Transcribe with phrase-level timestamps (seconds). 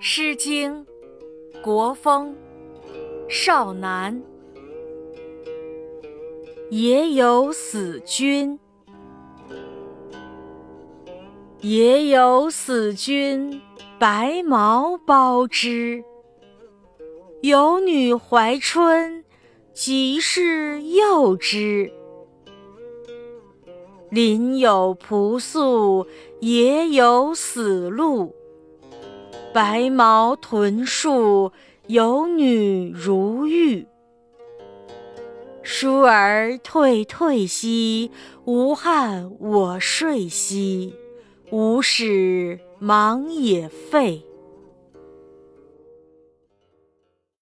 [0.00, 0.86] 诗经·
[1.60, 2.32] 国风·
[3.28, 4.22] 少南。
[6.70, 8.60] 也有死君，
[11.60, 13.60] 也有死君，
[13.98, 16.04] 白毛包之。
[17.40, 19.24] 有女怀春，
[19.72, 21.90] 即是幼之。
[24.10, 26.06] 林有仆宿，
[26.40, 28.37] 野有死鹿。
[29.52, 31.52] 白毛豚树，
[31.86, 33.86] 有女如玉。
[35.62, 38.10] 姝儿退退兮，
[38.44, 40.94] 无憾我睡兮。
[41.50, 44.22] 无始忙也废。